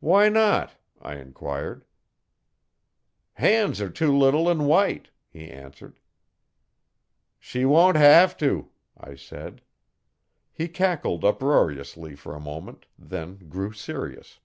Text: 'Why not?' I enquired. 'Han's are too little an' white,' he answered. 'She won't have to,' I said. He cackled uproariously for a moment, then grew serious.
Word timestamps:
'Why 0.00 0.28
not?' 0.28 0.72
I 1.00 1.14
enquired. 1.14 1.86
'Han's 3.32 3.80
are 3.80 3.88
too 3.88 4.14
little 4.14 4.50
an' 4.50 4.66
white,' 4.66 5.08
he 5.26 5.50
answered. 5.50 6.00
'She 7.38 7.64
won't 7.64 7.96
have 7.96 8.36
to,' 8.36 8.68
I 8.94 9.14
said. 9.14 9.62
He 10.52 10.68
cackled 10.68 11.24
uproariously 11.24 12.14
for 12.14 12.34
a 12.36 12.40
moment, 12.40 12.84
then 12.98 13.48
grew 13.48 13.72
serious. 13.72 14.38